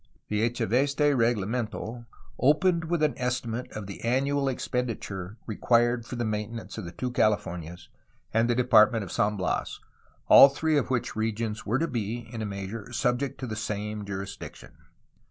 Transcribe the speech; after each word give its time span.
The 0.29 0.41
Echeveste 0.49 1.13
reglamento 1.15 2.07
opened 2.39 2.85
with 2.85 3.03
an 3.03 3.13
estimate 3.17 3.71
of 3.73 3.85
the 3.85 4.01
annual 4.01 4.49
expenditure 4.49 5.37
required 5.45 6.07
for 6.07 6.15
the 6.15 6.25
maintenance 6.25 6.75
of 6.79 6.85
the 6.85 6.91
two 6.91 7.11
Cahfornias 7.11 7.87
and 8.33 8.49
the 8.49 8.55
Department 8.55 9.03
of 9.03 9.11
San 9.11 9.37
Bias, 9.37 9.79
all 10.27 10.49
three 10.49 10.75
of 10.75 10.89
which 10.89 11.15
regions 11.15 11.67
were 11.67 11.77
to 11.77 11.87
be 11.87 12.27
in 12.33 12.41
a 12.41 12.47
measure 12.47 12.91
subject 12.91 13.39
to 13.41 13.45
the 13.45 13.55
same 13.55 14.03
jurisdiction. 14.03 14.71